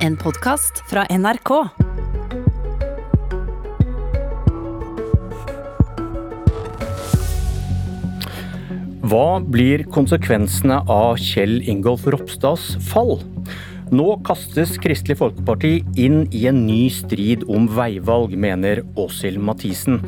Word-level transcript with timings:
En 0.00 0.14
podkast 0.16 0.78
fra 0.88 1.02
NRK. 1.12 1.50
Hva 9.04 9.26
blir 9.44 9.84
konsekvensene 9.92 10.80
av 10.88 11.20
Kjell 11.20 11.58
Ingolf 11.68 12.08
Ropstads 12.08 12.78
fall? 12.88 13.18
Nå 13.92 14.08
kastes 14.24 14.78
Kristelig 14.80 15.18
Folkeparti 15.20 15.82
inn 16.00 16.22
i 16.32 16.46
en 16.48 16.64
ny 16.64 16.86
strid 16.96 17.44
om 17.52 17.68
veivalg, 17.68 18.32
mener 18.40 18.80
Åshild 18.96 19.44
Mathisen. 19.44 20.00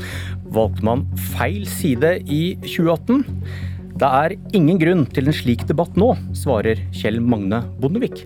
Valgte 0.57 0.89
man 0.89 1.05
feil 1.37 1.67
side 1.69 2.17
i 2.33 2.45
2018? 2.65 3.27
Det 4.01 4.17
er 4.25 4.41
ingen 4.57 4.81
grunn 4.81 5.11
til 5.13 5.29
en 5.29 5.37
slik 5.37 5.69
debatt 5.69 6.01
nå, 6.01 6.15
svarer 6.33 6.81
Kjell 6.97 7.21
Magne 7.21 7.67
Bondevik. 7.77 8.25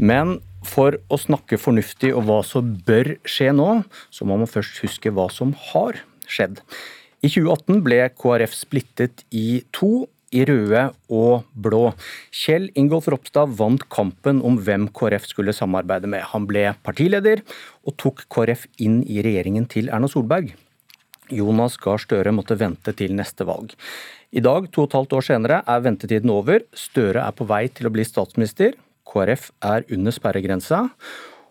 Men 0.00 0.38
for 0.66 0.96
å 1.12 1.18
snakke 1.20 1.58
fornuftig 1.60 2.12
og 2.14 2.24
hva 2.28 2.40
som 2.46 2.72
bør 2.86 3.14
skje 3.28 3.52
nå, 3.56 3.82
så 4.12 4.26
må 4.28 4.38
man 4.40 4.50
først 4.50 4.80
huske 4.84 5.12
hva 5.12 5.28
som 5.32 5.52
har 5.70 6.00
skjedd. 6.30 6.60
I 7.20 7.28
2018 7.28 7.82
ble 7.84 8.00
KrF 8.16 8.54
splittet 8.56 9.24
i 9.36 9.60
to, 9.76 10.08
i 10.30 10.44
røde 10.46 10.86
og 11.12 11.48
blå. 11.58 11.90
Kjell 12.32 12.68
Ingolf 12.78 13.08
Ropstad 13.10 13.50
vant 13.58 13.82
kampen 13.92 14.40
om 14.46 14.56
hvem 14.62 14.86
KrF 14.94 15.26
skulle 15.28 15.54
samarbeide 15.56 16.08
med. 16.08 16.24
Han 16.32 16.46
ble 16.48 16.70
partileder, 16.86 17.42
og 17.84 17.96
tok 18.00 18.24
KrF 18.32 18.68
inn 18.80 19.02
i 19.04 19.20
regjeringen 19.26 19.66
til 19.68 19.90
Erna 19.92 20.08
Solberg. 20.08 20.54
Jonas 21.30 21.76
Gahr 21.82 22.00
Støre 22.02 22.32
måtte 22.34 22.56
vente 22.58 22.94
til 22.96 23.14
neste 23.18 23.46
valg. 23.46 23.74
I 24.30 24.42
dag, 24.42 24.68
to 24.70 24.84
og 24.84 24.90
et 24.90 24.96
halvt 24.98 25.16
år 25.18 25.26
senere, 25.26 25.60
er 25.66 25.82
ventetiden 25.82 26.30
over. 26.32 26.64
Støre 26.74 27.26
er 27.26 27.34
på 27.34 27.46
vei 27.50 27.66
til 27.74 27.90
å 27.90 27.94
bli 27.94 28.06
statsminister. 28.06 28.78
KrF 29.10 29.50
er 29.66 29.86
under 29.90 30.14
sperregrensa. 30.14 30.84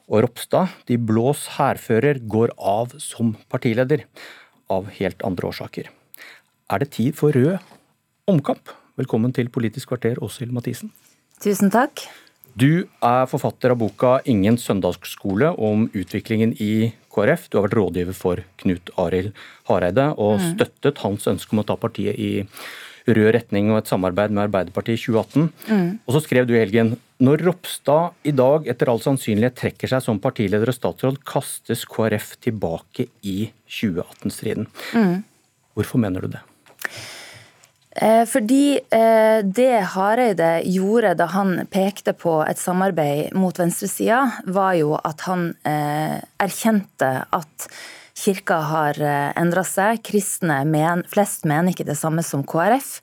Og 0.09 0.23
Ropstad, 0.25 0.71
de 0.87 0.97
blås 0.97 1.45
hærfører, 1.59 2.21
går 2.25 2.55
av 2.57 2.95
som 3.03 3.35
partileder. 3.51 4.05
Av 4.69 4.87
helt 4.99 5.21
andre 5.25 5.49
årsaker. 5.51 5.89
Er 6.69 6.81
det 6.81 6.91
tid 6.95 7.17
for 7.17 7.35
rød 7.35 7.57
omkamp? 8.29 8.73
Velkommen 8.99 9.33
til 9.33 9.49
Politisk 9.49 9.91
kvarter, 9.91 10.17
Åshild 10.21 10.53
Mathisen. 10.53 10.91
Tusen 11.41 11.71
takk. 11.73 12.03
Du 12.59 12.89
er 13.05 13.27
forfatter 13.29 13.71
av 13.71 13.77
boka 13.79 14.19
'Ingen 14.25 14.57
søndagsskole' 14.57 15.53
om 15.57 15.87
utviklingen 15.93 16.53
i 16.59 16.93
KrF. 17.13 17.49
Du 17.49 17.57
har 17.57 17.67
vært 17.67 17.77
rådgiver 17.77 18.15
for 18.15 18.43
Knut 18.57 18.89
Arild 18.97 19.31
Hareide 19.69 20.13
og 20.17 20.39
mm. 20.39 20.55
støttet 20.55 20.97
hans 20.97 21.27
ønske 21.27 21.53
om 21.53 21.61
å 21.63 21.67
ta 21.67 21.77
partiet 21.77 22.19
i 22.19 22.45
rød 23.07 23.29
retning 23.35 23.71
og 23.71 23.81
et 23.81 23.91
samarbeid 23.91 24.33
med 24.33 24.47
Arbeiderpartiet 24.47 24.99
i 24.99 25.03
2018. 25.05 25.51
Mm. 25.69 25.91
Og 26.05 26.15
så 26.15 26.23
skrev 26.25 26.49
du 26.49 26.55
i 26.55 26.61
helgen 26.61 26.95
når 27.19 27.43
Ropstad 27.43 28.15
i 28.27 28.31
dag 28.31 28.67
etter 28.71 28.91
all 28.91 29.01
sannsynlighet 29.03 29.57
trekker 29.59 29.91
seg 29.91 30.03
som 30.05 30.21
partileder 30.23 30.71
og 30.71 30.77
statsråd, 30.77 31.21
kastes 31.27 31.83
KrF 31.89 32.37
tilbake 32.45 33.09
i 33.27 33.49
2018-striden. 33.67 34.69
Mm. 34.95 35.17
Hvorfor 35.75 35.99
mener 35.99 36.23
du 36.23 36.31
det? 36.37 36.43
Eh, 37.99 38.23
fordi 38.29 38.79
eh, 38.79 39.39
det 39.43 39.71
Hareide 39.95 40.61
gjorde 40.69 41.15
da 41.19 41.27
han 41.33 41.65
pekte 41.73 42.13
på 42.15 42.37
et 42.47 42.61
samarbeid 42.61 43.35
mot 43.35 43.59
venstresida, 43.59 44.21
var 44.47 44.77
jo 44.79 44.93
at 44.95 45.25
han 45.27 45.49
eh, 45.67 46.19
erkjente 46.39 47.09
at 47.35 47.69
kirka 48.19 48.59
har 48.69 48.99
endra 49.39 49.63
seg. 49.67 50.03
Kristne 50.05 50.61
men, 50.67 51.05
flest 51.09 51.47
mener 51.49 51.73
ikke 51.73 51.87
det 51.87 51.97
samme 51.99 52.25
som 52.25 52.43
KrF. 52.47 52.99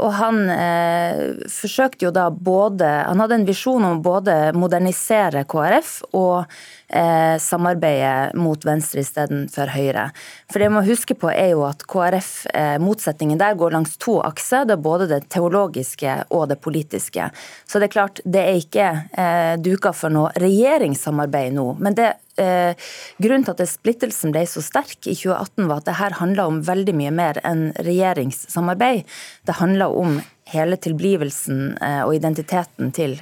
Og 0.00 0.12
han 0.16 0.38
eh, 0.50 1.18
forsøkte 1.52 2.06
jo 2.06 2.10
da 2.16 2.30
både 2.32 2.88
Han 3.06 3.20
hadde 3.20 3.36
en 3.36 3.44
visjon 3.46 3.84
om 3.84 4.00
både 4.02 4.54
modernisere 4.56 5.44
KrF 5.44 5.90
og 6.16 6.48
eh, 6.90 7.36
samarbeide 7.38 8.38
mot 8.38 8.64
venstre 8.66 9.04
istedenfor 9.04 9.72
høyre. 9.74 10.08
For 10.50 10.62
det 10.62 10.70
man 10.70 10.80
må 10.80 10.88
huske 10.88 11.16
på 11.18 11.30
er 11.32 11.52
jo 11.54 11.64
at 11.68 11.84
KrF, 11.90 12.32
eh, 12.54 12.76
motsetningen 12.82 13.40
der, 13.40 13.58
går 13.58 13.76
langs 13.76 13.96
to 14.00 14.18
akser. 14.24 14.66
Det 14.66 14.76
er 14.76 14.84
både 14.84 15.08
det 15.10 15.22
teologiske 15.32 16.16
og 16.30 16.48
det 16.50 16.60
politiske. 16.60 17.30
Så 17.66 17.78
det 17.78 17.90
er 17.90 17.96
klart, 17.96 18.24
det 18.24 18.46
er 18.46 18.60
ikke 18.64 18.88
eh, 19.12 19.54
duka 19.62 19.94
for 19.96 20.12
noe 20.12 20.32
regjeringssamarbeid 20.40 21.54
nå. 21.56 21.70
men 21.78 21.96
det 21.98 22.12
Eh, 22.40 22.72
grunnen 23.20 23.44
til 23.44 23.54
at 23.56 23.68
splittelsen 23.68 24.32
ble 24.34 24.46
så 24.48 24.62
sterk 24.64 25.04
i 25.04 25.14
2018, 25.18 25.68
var 25.68 25.82
at 25.82 25.90
det 25.90 25.98
her 26.00 26.18
handla 26.22 26.48
om 26.48 26.62
veldig 26.64 26.96
mye 26.96 27.12
mer 27.14 27.40
enn 27.44 27.68
regjeringssamarbeid. 27.76 29.04
Det 29.46 29.60
handla 29.60 29.90
om 29.92 30.20
hele 30.50 30.80
tilblivelsen 30.80 31.78
eh, 31.78 32.02
og 32.06 32.16
identiteten 32.16 32.90
til 32.96 33.18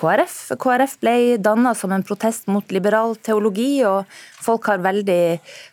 KrF. 0.00 0.36
KrF 0.60 0.96
ble 1.02 1.14
danna 1.42 1.74
som 1.76 1.92
en 1.92 2.04
protest 2.06 2.46
mot 2.48 2.64
liberal 2.72 3.16
teologi, 3.20 3.82
og 3.84 4.08
folk 4.40 4.70
har 4.70 4.84
veldig, 4.84 5.24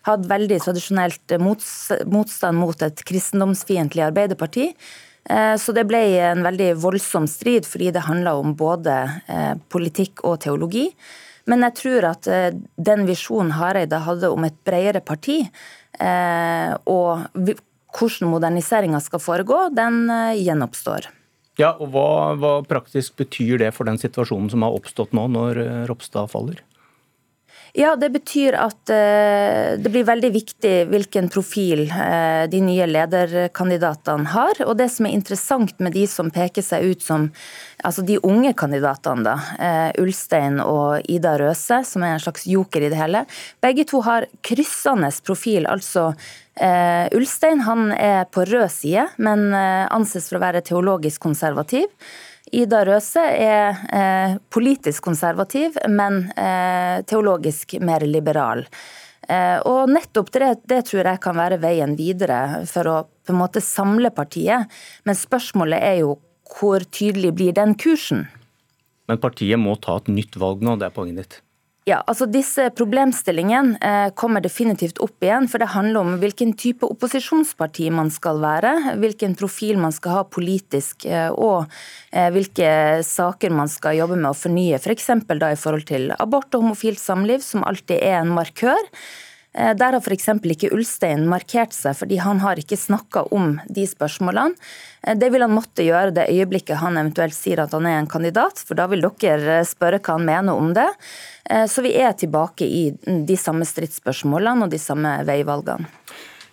hatt 0.09 0.25
veldig 0.27 0.57
tradisjonelt 0.65 1.37
motstand 1.39 2.59
mot 2.59 2.87
et 2.87 3.03
kristendomsfiendtlig 3.07 4.07
Arbeiderparti. 4.09 4.71
Eh, 5.29 5.55
så 5.59 5.75
det 5.75 5.85
ble 5.87 6.01
en 6.23 6.43
veldig 6.45 6.73
voldsom 6.81 7.27
strid, 7.29 7.67
fordi 7.67 7.93
det 7.95 8.07
handla 8.07 8.35
om 8.41 8.57
både 8.57 8.97
eh, 9.27 9.53
politikk 9.71 10.25
og 10.27 10.41
teologi. 10.43 10.89
Men 11.47 11.63
jeg 11.67 11.77
tror 11.79 12.09
at 12.11 12.29
eh, 12.31 12.49
den 12.75 13.05
visjonen 13.07 13.55
Hareide 13.57 14.03
hadde 14.05 14.31
om 14.33 14.47
et 14.47 14.57
bredere 14.67 15.01
parti, 15.01 15.43
og 15.97 17.39
hvordan 17.97 18.29
moderniseringa 18.29 18.99
skal 19.01 19.21
foregå, 19.23 19.55
den 19.73 20.03
gjenoppstår. 20.37 21.07
Ja, 21.57 21.71
og 21.81 21.89
hva, 21.93 22.09
hva, 22.37 22.53
praktisk 22.69 23.17
betyr 23.17 23.57
det 23.63 23.71
for 23.73 23.89
den 23.89 23.97
situasjonen 23.97 24.49
som 24.53 24.63
har 24.65 24.75
oppstått 24.77 25.15
nå, 25.17 25.25
når 25.33 25.61
eh, 25.63 25.83
Ropstad 25.89 26.29
faller? 26.29 26.61
Ja, 27.73 27.95
Det 27.95 28.09
betyr 28.09 28.55
at 28.55 28.89
uh, 28.89 29.75
det 29.79 29.91
blir 29.91 30.05
veldig 30.07 30.29
viktig 30.33 30.73
hvilken 30.91 31.27
profil 31.33 31.85
uh, 31.91 32.47
de 32.49 32.61
nye 32.63 32.87
lederkandidatene 32.87 34.31
har. 34.31 34.61
Og 34.65 34.77
det 34.79 34.89
som 34.93 35.07
er 35.07 35.15
interessant 35.17 35.75
med 35.83 35.95
de 35.97 36.05
som 36.09 36.31
peker 36.33 36.65
seg 36.65 36.87
ut 36.87 37.03
som 37.03 37.29
altså 37.85 38.01
de 38.07 38.17
unge 38.25 38.53
kandidatene, 38.57 39.25
da, 39.27 39.35
uh, 39.59 40.01
Ulstein 40.01 40.61
og 40.63 41.05
Ida 41.11 41.35
Røse, 41.41 41.83
som 41.85 42.05
er 42.05 42.15
en 42.15 42.23
slags 42.23 42.47
joker 42.49 42.87
i 42.87 42.91
det 42.93 42.99
hele, 42.99 43.25
begge 43.63 43.87
to 43.89 44.01
har 44.07 44.29
kryssende 44.45 45.11
profil. 45.25 45.67
altså 45.67 46.13
Uh, 46.57 47.05
Ulstein 47.13 47.59
han 47.67 47.91
er 47.93 48.23
på 48.33 48.41
rød 48.41 48.71
side, 48.73 49.03
men 49.21 49.53
anses 49.53 50.25
for 50.25 50.39
å 50.39 50.41
være 50.41 50.63
teologisk 50.65 51.21
konservativ. 51.21 51.85
Ida 52.55 52.83
Røse 52.87 53.23
er 53.23 53.81
eh, 53.91 54.37
politisk 54.53 55.03
konservativ, 55.09 55.75
men 55.89 56.25
teologisk 57.07 57.75
mer 57.83 58.05
liberal. 58.07 58.63
Og 59.67 59.89
nettopp 59.91 60.29
det, 60.31 60.51
det, 60.71 60.77
tror 60.87 61.09
jeg 61.09 61.19
kan 61.19 61.35
være 61.35 61.57
veien 61.59 61.97
videre 61.99 62.61
for 62.69 62.87
å 62.87 62.95
på 63.27 63.33
en 63.33 63.41
måte 63.41 63.59
samle 63.59 64.11
partiet. 64.15 64.71
Men 65.03 65.17
spørsmålet 65.19 65.83
er 65.83 65.97
jo 66.05 66.13
hvor 66.55 66.85
tydelig 66.87 67.33
blir 67.35 67.57
den 67.57 67.75
kursen? 67.75 68.27
Men 69.07 69.19
partiet 69.19 69.59
må 69.59 69.75
ta 69.83 69.97
et 69.99 70.07
nytt 70.11 70.39
valg 70.39 70.63
nå, 70.63 70.77
det 70.79 70.87
er 70.87 70.95
poenget 70.95 71.19
ditt? 71.19 71.41
Ja, 71.87 72.01
altså 72.03 72.25
Disse 72.27 72.65
problemstillingene 72.75 73.77
eh, 73.79 74.09
kommer 74.19 74.43
definitivt 74.43 74.97
opp 75.03 75.23
igjen. 75.23 75.45
For 75.47 75.63
det 75.63 75.69
handler 75.71 76.01
om 76.01 76.17
hvilken 76.19 76.51
type 76.59 76.83
opposisjonsparti 76.83 77.87
man 77.95 78.11
skal 78.11 78.41
være. 78.43 78.73
Hvilken 78.99 79.37
profil 79.39 79.79
man 79.79 79.95
skal 79.95 80.17
ha 80.17 80.23
politisk, 80.27 81.05
eh, 81.07 81.29
og 81.31 81.63
eh, 82.11 82.27
hvilke 82.35 82.99
saker 83.07 83.55
man 83.55 83.71
skal 83.71 84.01
jobbe 84.01 84.19
med 84.19 84.33
å 84.33 84.35
fornye. 84.35 84.81
F.eks. 84.81 85.07
For 85.29 85.39
da 85.39 85.53
i 85.53 85.61
forhold 85.61 85.87
til 85.87 86.11
abort 86.17 86.51
og 86.57 86.65
homofilt 86.65 86.99
samliv, 86.99 87.39
som 87.45 87.63
alltid 87.63 88.03
er 88.03 88.19
en 88.19 88.35
markør. 88.35 88.91
Eh, 89.57 89.73
der 89.73 89.95
har 89.95 90.03
f.eks. 90.03 90.27
ikke 90.53 90.69
Ulstein 90.75 91.25
markert 91.29 91.73
seg, 91.73 91.95
fordi 91.97 92.19
han 92.21 92.41
har 92.43 92.59
ikke 92.61 92.77
snakka 92.77 93.25
om 93.33 93.55
de 93.73 93.87
spørsmålene. 93.89 94.53
Eh, 95.01 95.17
det 95.17 95.31
vil 95.33 95.45
han 95.45 95.55
måtte 95.55 95.85
gjøre 95.85 96.13
det 96.19 96.27
øyeblikket 96.29 96.81
han 96.83 96.99
eventuelt 96.99 97.35
sier 97.35 97.63
at 97.63 97.73
han 97.73 97.89
er 97.89 97.97
en 97.97 98.09
kandidat, 98.11 98.61
for 98.61 98.77
da 98.77 98.85
vil 98.91 99.01
dere 99.01 99.61
eh, 99.61 99.67
spørre 99.67 100.01
hva 100.03 100.19
han 100.19 100.27
mener 100.29 100.57
om 100.57 100.73
det. 100.77 100.87
Så 101.71 101.79
vi 101.79 101.93
er 101.95 102.11
tilbake 102.11 102.65
i 102.67 102.81
de 103.07 103.35
samme 103.39 103.63
stridsspørsmålene 103.63 104.65
og 104.65 104.71
de 104.73 104.79
samme 104.83 105.13
veivalgene. 105.23 105.87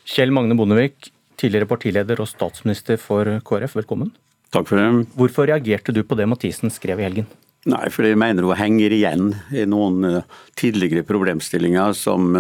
Kjell 0.07 0.31
Magne 0.31 0.55
Bondevik, 0.55 1.09
tidligere 1.35 1.67
partileder 1.67 2.23
og 2.23 2.29
statsminister 2.31 3.01
for 3.03 3.27
KrF, 3.43 3.75
velkommen. 3.81 4.13
Takk 4.55 4.69
for 4.71 4.79
det. 4.79 5.09
Hvorfor 5.19 5.51
reagerte 5.51 5.91
du 5.91 6.05
på 6.07 6.15
det 6.15 6.29
Mathisen 6.31 6.71
skrev 6.71 7.03
i 7.03 7.09
helgen? 7.09 7.27
Nei, 7.67 7.89
fordi 7.91 8.13
jeg 8.13 8.21
mener 8.23 8.47
hun 8.47 8.55
henger 8.61 8.95
igjen 8.95 9.33
i 9.51 9.67
noen 9.67 10.21
tidligere 10.55 11.03
problemstillinger 11.09 11.99
som 11.99 12.31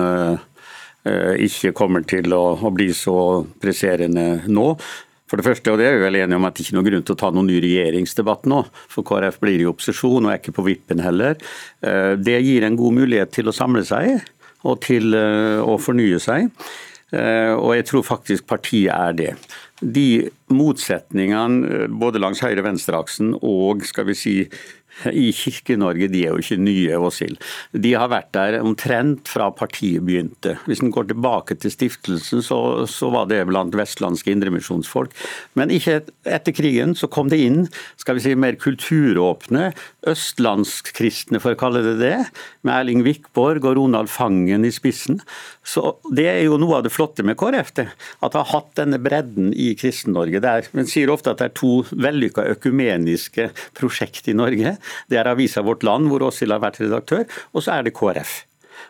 ikke 1.04 1.74
kommer 1.76 2.04
til 2.08 2.32
å 2.32 2.70
bli 2.72 2.86
så 2.96 3.44
presserende 3.60 4.44
nå. 4.48 4.70
For 5.34 5.40
det 5.40 5.46
første, 5.48 5.72
og 5.72 5.80
det 5.80 5.86
er 5.88 5.96
vi 5.96 6.04
vel 6.04 6.18
enige 6.20 6.36
om 6.36 6.44
at 6.46 6.54
det 6.54 6.62
ikke 6.62 6.74
er 6.74 6.78
noen 6.78 6.86
grunn 6.90 7.04
til 7.08 7.16
å 7.16 7.18
ta 7.18 7.28
noen 7.32 7.48
ny 7.48 7.56
regjeringsdebatt 7.64 8.44
nå. 8.52 8.60
For 8.92 9.06
KrF 9.08 9.40
blir 9.42 9.62
i 9.62 9.68
opposisjon 9.68 10.28
og 10.28 10.30
er 10.30 10.38
ikke 10.38 10.54
på 10.54 10.66
vippen 10.68 11.00
heller. 11.02 11.38
Eh, 11.82 12.12
det 12.20 12.36
gir 12.44 12.66
en 12.66 12.76
god 12.78 12.98
mulighet 13.00 13.32
til 13.34 13.50
å 13.50 13.56
samle 13.56 13.82
seg 13.88 14.20
og 14.64 14.82
til 14.84 15.16
eh, 15.16 15.60
å 15.64 15.74
fornye 15.80 16.20
seg. 16.22 16.52
og 17.14 17.76
jeg 17.76 17.84
tror 17.86 18.02
faktisk 18.02 18.46
partiet 18.50 18.90
er 18.90 19.12
det. 19.14 19.32
De 19.80 20.30
motsetningene 20.50 21.84
både 22.00 22.18
langs 22.18 22.40
høyre-venstre-aksen 22.42 23.36
og 23.38 23.84
skal 23.86 24.08
vi 24.08 24.16
si 24.18 24.32
i 25.24 25.30
Kirke-Norge 25.34 26.08
de 26.12 26.24
er 26.24 26.34
jo 26.34 26.42
ikke 26.42 26.60
nye, 26.60 26.98
Åshild. 26.98 27.40
De 27.72 27.94
har 27.96 28.10
vært 28.12 28.32
der 28.36 28.58
omtrent 28.62 29.30
fra 29.30 29.50
partiet 29.54 30.04
begynte. 30.06 30.56
Hvis 30.68 30.82
en 30.84 30.92
går 30.94 31.10
tilbake 31.10 31.56
til 31.60 31.72
stiftelsen, 31.74 32.42
så, 32.44 32.58
så 32.90 33.10
var 33.14 33.28
det 33.30 33.42
blant 33.50 33.74
vestlandske 33.76 34.32
indremisjonsfolk. 34.34 35.14
Men 35.58 35.72
ikke 35.74 36.00
etter 36.24 36.54
krigen 36.54 36.94
så 36.98 37.10
kom 37.10 37.30
det 37.32 37.42
inn 37.44 37.64
skal 38.00 38.18
vi 38.18 38.24
si, 38.24 38.34
mer 38.38 38.58
kulturåpne 38.60 39.70
østlandskristne, 40.10 41.40
for 41.42 41.54
å 41.54 41.58
kalle 41.58 41.82
det 41.84 41.96
det, 42.00 42.16
med 42.64 42.74
Erling 42.76 43.04
Vikborg 43.06 43.64
og 43.64 43.78
Ronald 43.78 44.10
Fangen 44.12 44.66
i 44.66 44.72
spissen. 44.74 45.20
Så 45.64 45.96
Det 46.14 46.26
er 46.28 46.42
jo 46.44 46.58
noe 46.60 46.78
av 46.78 46.84
det 46.84 46.92
flotte 46.92 47.24
med 47.24 47.38
KrF, 47.40 47.72
det, 47.78 47.86
at 48.20 48.34
det 48.34 48.40
har 48.40 48.52
hatt 48.52 48.74
denne 48.76 49.00
bredden 49.02 49.52
i 49.56 49.72
Kristen-Norge. 49.78 50.42
Men 50.76 50.88
sier 50.90 51.12
ofte 51.12 51.32
at 51.32 51.40
det 51.40 51.50
er 51.50 51.56
to 51.56 51.72
vellykka 51.90 52.44
økumeniske 52.54 53.48
prosjekt 53.78 54.28
i 54.28 54.36
Norge. 54.36 54.76
Det 55.10 55.20
er 55.20 55.30
Avisa 55.30 55.64
Vårt 55.64 55.86
Land, 55.86 56.10
hvor 56.10 56.26
Åshild 56.28 56.54
har 56.54 56.62
vært 56.64 56.82
redaktør, 56.82 57.24
og 57.52 57.64
så 57.64 57.78
er 57.78 57.86
det 57.86 57.94
KrF. 57.96 58.42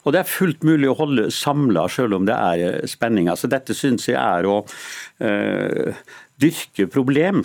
Og 0.05 0.13
Det 0.13 0.21
er 0.21 0.29
fullt 0.29 0.65
mulig 0.67 0.89
å 0.91 0.99
holde 0.99 1.31
samla, 1.33 1.87
selv 1.93 2.19
om 2.19 2.27
det 2.29 2.37
er 2.37 2.87
spenninger. 2.89 3.37
Så 3.37 3.49
dette 3.53 3.77
syns 3.77 4.09
jeg 4.09 4.19
er 4.21 4.49
å 4.49 4.59
øh, 5.25 5.95
dyrke 6.41 6.87
problem, 6.91 7.43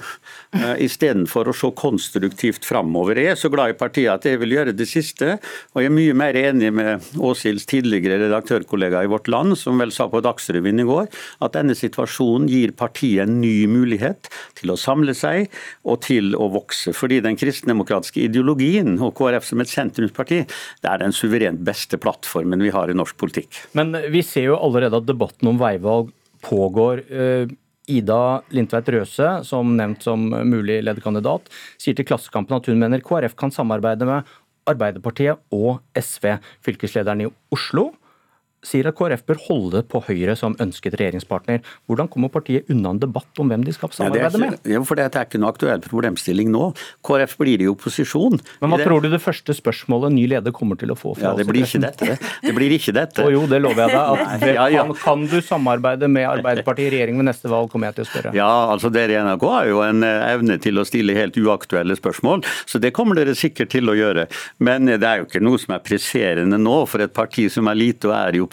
uh, 0.56 0.76
istedenfor 0.88 1.50
å 1.50 1.56
se 1.56 1.70
konstruktivt 1.78 2.66
framover. 2.68 3.20
Jeg 3.22 3.34
er 3.34 3.40
så 3.40 3.52
glad 3.54 3.74
i 3.74 3.78
partiet 3.78 4.12
at 4.14 4.26
jeg 4.28 4.42
vil 4.42 4.56
gjøre 4.58 4.76
det 4.76 4.88
siste, 4.90 5.38
og 5.74 5.84
jeg 5.84 5.92
er 5.92 5.96
mye 5.96 6.16
mer 6.18 6.40
enig 6.40 6.72
med 6.76 7.10
Åshilds 7.22 7.68
tidligere 7.70 8.20
redaktørkollega 8.26 9.04
i 9.06 9.12
Vårt 9.12 9.30
Land, 9.32 9.58
som 9.60 9.80
vel 9.82 9.94
sa 9.96 10.10
på 10.10 10.24
Dagsrevyen 10.26 10.82
i 10.82 10.88
går, 10.90 11.10
at 11.46 11.56
denne 11.58 11.78
situasjonen 11.78 12.50
gir 12.50 12.74
partiet 12.78 13.28
en 13.28 13.40
ny 13.42 13.68
mulighet 13.70 14.32
til 14.60 14.74
å 14.74 14.80
samle 14.80 15.16
seg 15.18 15.50
og 15.86 16.02
til 16.08 16.34
å 16.38 16.50
vokse. 16.54 16.94
Fordi 16.96 17.22
den 17.26 17.38
kristendemokratiske 17.40 18.26
ideologien 18.26 18.98
og 18.98 19.16
KrF 19.20 19.52
som 19.52 19.64
et 19.64 19.72
sentrumsparti, 19.72 20.44
det 20.84 20.90
er 20.92 21.02
den 21.04 21.16
suverent 21.16 21.62
beste 21.66 22.00
plattformen 22.02 22.64
vi 22.64 22.74
har 22.74 22.90
i 22.90 22.98
norsk 22.98 23.18
politikk. 23.20 23.64
Men 23.78 23.94
vi 24.10 24.24
ser 24.26 24.50
jo 24.50 24.60
allerede 24.60 24.98
at 25.00 25.10
debatten 25.10 25.52
om 25.52 25.60
veivalg 25.62 26.14
pågår. 26.46 27.04
Uh 27.10 27.58
Ida 27.90 28.42
Lindtveit 28.54 28.92
Røse, 28.94 29.30
som 29.48 29.74
nevnt 29.78 30.06
som 30.06 30.30
mulig 30.30 30.80
lederkandidat, 30.86 31.50
sier 31.82 31.98
til 31.98 32.08
Klassekampen 32.08 32.60
at 32.60 32.70
hun 32.70 32.80
mener 32.82 33.04
KrF 33.04 33.36
kan 33.40 33.54
samarbeide 33.54 34.08
med 34.08 34.30
Arbeiderpartiet 34.70 35.42
og 35.56 35.80
SV. 35.98 36.38
Fylkeslederen 36.66 37.26
i 37.26 37.32
Oslo 37.54 37.90
sier 38.66 38.90
at 38.90 38.98
KrF 38.98 39.24
bør 39.28 39.40
holde 39.46 39.82
på 39.88 40.02
Høyre 40.04 40.36
som 40.40 40.56
ønsket 40.60 40.98
regjeringspartner. 41.00 41.62
Hvordan 41.88 42.10
kommer 42.12 42.32
partiet 42.34 42.68
unna 42.72 42.92
en 42.94 43.00
debatt 43.02 43.40
om 43.40 43.52
hvem 43.52 43.64
de 43.66 43.74
skal 43.76 43.92
samarbeide 43.96 44.36
ja, 44.36 44.42
med? 44.44 44.58
Ja, 44.68 44.82
for 44.84 45.00
Det 45.00 45.08
er 45.08 45.28
ikke 45.28 45.40
noe 45.40 45.54
aktuell 45.54 45.84
problemstilling 45.86 46.52
nå. 46.52 46.72
KrF 47.06 47.38
blir 47.40 47.64
i 47.64 47.70
opposisjon. 47.72 48.40
Men 48.60 48.74
Hva 48.74 48.82
det... 48.82 48.88
tror 48.90 49.06
du 49.06 49.10
det 49.14 49.22
første 49.24 49.56
spørsmålet 49.56 50.16
ny 50.16 50.26
leder 50.34 50.56
kommer 50.56 50.80
til 50.80 50.92
å 50.92 50.98
få 51.00 51.16
fra 51.16 51.32
ja, 51.32 51.34
det 51.40 51.48
blir 51.48 51.64
ikke 51.64 51.82
dette. 51.86 52.18
Det 52.44 52.56
blir 52.56 52.76
ikke 52.76 52.96
dette. 52.96 53.24
Og 53.24 53.34
jo, 53.38 53.46
det 53.50 53.62
lover 53.64 53.86
jeg 53.86 53.96
deg. 53.96 54.26
At 54.26 54.46
ja, 54.60 54.68
ja. 54.76 54.84
Kan, 54.90 54.96
kan, 55.06 55.26
du 55.30 55.40
samarbeide 55.46 56.12
med 56.12 56.28
Arbeiderpartiet 56.28 56.90
i 56.90 56.98
regjering 56.98 57.20
ved 57.22 57.30
neste 57.32 57.52
valg, 57.52 57.72
kommer 57.72 57.90
jeg 57.90 58.00
til 58.00 58.08
å 58.08 58.10
spørre. 58.12 58.36
Ja, 58.38 58.52
altså 58.74 58.92
Dere 58.94 59.16
i 59.16 59.24
NRK 59.24 59.48
har 59.54 59.72
jo 59.72 59.82
en 59.86 60.04
eh, 60.04 60.28
evne 60.34 60.60
til 60.62 60.82
å 60.82 60.86
stille 60.88 61.16
helt 61.16 61.38
uaktuelle 61.40 61.96
spørsmål, 62.00 62.44
så 62.68 62.82
det 62.82 62.92
kommer 62.96 63.20
dere 63.20 63.36
sikkert 63.38 63.72
til 63.72 63.92
å 63.92 63.96
gjøre. 63.96 64.28
Men 64.66 64.90
det 64.90 65.06
er 65.06 65.22
jo 65.22 65.30
ikke 65.30 65.44
noe 65.44 65.60
som 65.62 65.76
er 65.78 65.84
presserende 65.86 66.60
nå 66.60 66.82
for 66.90 67.04
et 67.04 67.14
parti 67.16 67.48
som 67.52 67.70
er 67.72 67.80
lite 67.80 68.10
og 68.10 68.16
er 68.18 68.36
i 68.36 68.42
opposisjon. 68.42 68.49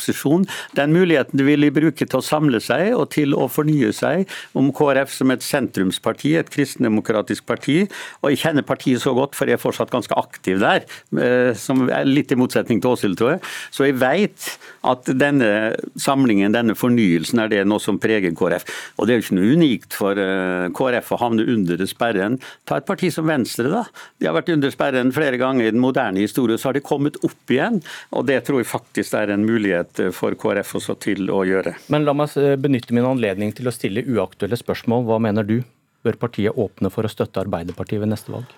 Den 0.76 0.92
muligheten 0.94 1.42
vil 1.46 1.64
de 1.64 1.72
bruke 1.74 2.06
til 2.06 2.18
å 2.18 2.24
samle 2.24 2.60
seg 2.62 2.94
og 2.96 3.10
til 3.14 3.34
å 3.36 3.46
fornye 3.50 3.92
seg 3.96 4.26
om 4.56 4.72
KrF 4.74 5.12
som 5.12 5.32
et 5.34 5.44
sentrumsparti, 5.44 6.36
et 6.38 6.50
kristendemokratisk 6.52 7.46
parti. 7.48 7.84
Og 8.22 8.32
jeg 8.32 8.42
kjenner 8.44 8.66
partiet 8.66 9.02
så 9.02 9.14
godt, 9.16 9.36
for 9.38 9.48
jeg 9.48 9.58
er 9.58 9.62
fortsatt 9.62 9.92
ganske 9.92 10.16
aktiv 10.16 10.60
der, 10.62 10.86
eh, 11.20 11.52
som 11.54 11.88
er 11.88 12.08
litt 12.08 12.32
i 12.32 12.38
motsetning 12.38 12.80
til 12.82 12.94
Åshild, 12.94 13.18
tror 13.18 13.36
jeg. 13.36 13.42
Så 13.70 13.86
jeg 13.86 13.98
veit 14.00 14.48
at 14.86 15.08
denne 15.18 15.76
samlingen, 15.98 16.54
denne 16.54 16.76
fornyelsen, 16.78 17.40
er 17.42 17.52
det 17.52 17.64
noe 17.66 17.82
som 17.82 17.98
preger 18.02 18.34
KrF. 18.36 18.66
Og 18.98 19.06
det 19.06 19.14
er 19.14 19.20
jo 19.20 19.26
ikke 19.26 19.38
noe 19.38 19.56
unikt 19.56 19.96
for 19.96 20.20
eh, 20.20 20.68
KrF 20.76 21.12
å 21.14 21.20
havne 21.22 21.46
under 21.56 21.82
sperren. 21.88 22.38
Ta 22.68 22.80
et 22.80 22.88
parti 22.88 23.10
som 23.12 23.26
Venstre, 23.28 23.70
da. 23.72 23.84
De 24.20 24.28
har 24.28 24.36
vært 24.36 24.52
under 24.54 24.72
sperren 24.74 25.12
flere 25.14 25.40
ganger 25.40 25.66
i 25.66 25.74
den 25.74 25.82
moderne 25.82 26.22
historien, 26.22 26.60
så 26.60 26.70
har 26.70 26.78
de 26.78 26.84
kommet 26.84 27.18
opp 27.26 27.52
igjen. 27.52 27.80
Og 28.16 28.26
det 28.28 28.42
tror 28.46 28.62
jeg 28.62 28.70
faktisk 28.70 29.16
er 29.18 29.32
en 29.34 29.46
mulighet 29.46 29.85
for 29.94 30.12
for 30.16 30.36
KrF 30.40 30.74
også 30.80 30.96
til 31.02 31.30
å 31.30 31.44
gjøre. 31.46 31.76
Men 31.92 32.04
la 32.06 32.14
meg 32.16 32.34
benytte 32.62 32.94
min 32.96 33.06
anledning 33.06 33.52
til 33.56 33.68
å 33.68 33.74
stille 33.74 34.04
uaktuelle 34.04 34.58
spørsmål. 34.58 35.06
Hva 35.06 35.18
mener 35.22 35.46
du? 35.46 35.60
Bør 36.06 36.18
partiet 36.26 36.56
åpne 36.56 36.90
for 36.92 37.06
å 37.06 37.10
støtte 37.10 37.42
Arbeiderpartiet 37.42 38.02
ved 38.02 38.12
neste 38.12 38.34
valg? 38.34 38.50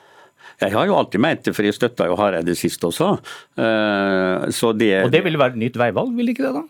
Jeg 0.58 0.74
har 0.74 0.88
jo 0.88 0.96
alltid 0.98 1.22
ment 1.22 1.44
det, 1.46 1.54
for 1.54 1.66
jeg 1.66 1.76
støtta 1.76 2.08
jo 2.08 2.16
Hareide 2.18 2.54
sist 2.58 2.82
også. 2.84 3.12
Eh, 3.60 4.48
så 4.54 4.72
det, 4.74 4.92
og 5.04 5.12
det 5.14 5.22
ville 5.26 5.40
være 5.40 5.54
et 5.54 5.62
nytt 5.66 5.78
veivalg, 5.78 6.14
vil 6.18 6.32
ikke 6.32 6.46
det 6.48 6.54
da? 6.56 6.64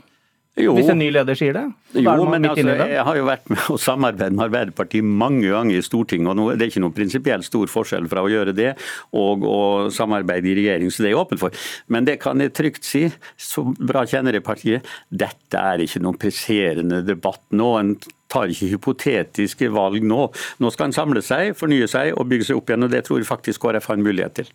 Jo. 0.58 0.75
Hvis 0.76 0.90
en 0.90 0.99
ny 0.99 1.08
leder 1.14 1.38
sier 1.38 1.55
det? 1.55 1.64
Jo, 1.94 2.14
men 2.28 2.46
altså, 2.49 2.66
jeg 2.66 3.05
har 3.06 3.19
jo 3.19 3.26
vært 3.28 3.46
med 3.52 3.70
å 3.72 3.76
samarbeide 3.81 4.34
med 4.34 4.44
Arbeiderpartiet 4.49 5.06
mange 5.06 5.46
ganger 5.52 5.78
i 5.78 5.84
Stortinget. 5.84 6.32
og 6.34 6.58
Det 6.58 6.66
er 6.66 6.72
ikke 6.72 6.82
noen 6.84 6.96
prinsipielt 6.96 7.46
stor 7.46 7.70
forskjell 7.70 8.08
fra 8.10 8.25
å 8.25 8.31
gjøre 8.32 8.55
det 8.56 8.72
og 9.16 9.46
å 9.46 9.60
samarbeide 9.94 10.50
i 10.50 10.56
regjering, 10.58 10.90
så 10.90 11.05
det 11.05 11.10
er 11.10 11.14
jeg 11.14 11.22
åpen 11.22 11.40
for. 11.40 11.64
Men 11.87 12.08
det 12.08 12.19
kan 12.25 12.43
jeg 12.43 12.55
trygt 12.58 12.88
si, 12.88 13.06
så 13.38 13.64
bra 13.78 14.05
kjenner 14.08 14.37
jeg 14.37 14.46
partiet, 14.46 14.94
dette 15.08 15.64
er 15.72 15.84
ikke 15.84 16.02
noen 16.05 16.19
presserende 16.20 17.02
debatt 17.06 17.44
nå. 17.54 17.72
En 17.78 17.94
tar 18.28 18.52
ikke 18.52 18.72
hypotetiske 18.75 19.70
valg 19.72 20.04
nå. 20.04 20.26
Nå 20.61 20.72
skal 20.75 20.90
en 20.90 20.96
samle 20.96 21.25
seg, 21.25 21.54
fornye 21.58 21.88
seg 21.90 22.14
og 22.16 22.28
bygge 22.31 22.50
seg 22.50 22.61
opp 22.61 22.72
igjen, 22.72 22.88
og 22.88 22.93
det 22.93 23.06
tror 23.06 23.22
jeg 23.22 23.31
faktisk 23.31 23.64
KrF 23.64 23.88
har 23.93 24.00
en 24.00 24.04
mulighet 24.04 24.43
til. 24.43 24.50